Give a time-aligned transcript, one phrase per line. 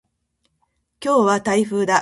[1.03, 1.89] 今日は台風だ。